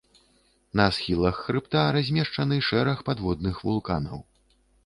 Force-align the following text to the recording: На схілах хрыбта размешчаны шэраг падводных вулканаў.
На 0.79 0.85
схілах 0.97 1.41
хрыбта 1.49 1.83
размешчаны 1.97 2.57
шэраг 2.69 3.07
падводных 3.11 3.55
вулканаў. 3.69 4.19